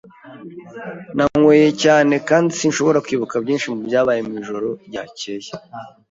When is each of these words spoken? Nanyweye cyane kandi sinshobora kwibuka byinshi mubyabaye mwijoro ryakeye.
Nanyweye 1.15 1.69
cyane 1.83 2.13
kandi 2.29 2.49
sinshobora 2.59 3.03
kwibuka 3.05 3.35
byinshi 3.43 3.67
mubyabaye 3.73 4.19
mwijoro 4.27 4.67
ryakeye. 4.87 5.49